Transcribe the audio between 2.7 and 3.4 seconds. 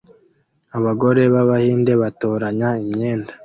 imyenda